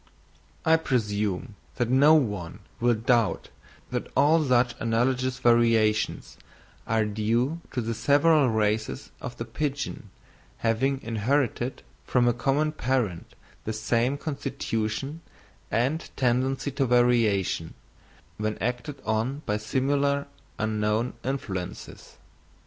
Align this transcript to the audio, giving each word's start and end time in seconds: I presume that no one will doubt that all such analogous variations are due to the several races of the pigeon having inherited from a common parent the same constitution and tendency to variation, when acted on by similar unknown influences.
I 0.65 0.77
presume 0.77 1.53
that 1.75 1.87
no 1.91 2.15
one 2.15 2.61
will 2.79 2.95
doubt 2.95 3.49
that 3.91 4.11
all 4.17 4.43
such 4.43 4.73
analogous 4.79 5.37
variations 5.37 6.37
are 6.87 7.05
due 7.05 7.61
to 7.71 7.81
the 7.81 7.93
several 7.93 8.49
races 8.49 9.11
of 9.21 9.37
the 9.37 9.45
pigeon 9.45 10.09
having 10.65 11.01
inherited 11.03 11.83
from 12.03 12.27
a 12.27 12.33
common 12.33 12.71
parent 12.71 13.35
the 13.63 13.73
same 13.73 14.17
constitution 14.17 15.21
and 15.69 16.09
tendency 16.17 16.71
to 16.71 16.87
variation, 16.87 17.75
when 18.37 18.57
acted 18.57 18.99
on 19.05 19.43
by 19.45 19.57
similar 19.57 20.25
unknown 20.57 21.13
influences. 21.23 22.17